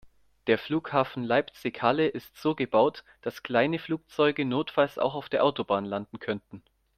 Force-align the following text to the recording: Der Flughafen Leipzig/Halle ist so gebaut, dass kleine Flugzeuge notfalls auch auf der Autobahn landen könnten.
Der 0.47 0.57
Flughafen 0.57 1.23
Leipzig/Halle 1.23 2.07
ist 2.07 2.35
so 2.35 2.55
gebaut, 2.55 3.03
dass 3.21 3.43
kleine 3.43 3.77
Flugzeuge 3.77 4.45
notfalls 4.45 4.97
auch 4.97 5.13
auf 5.13 5.29
der 5.29 5.43
Autobahn 5.43 5.85
landen 5.85 6.17
könnten. 6.17 6.63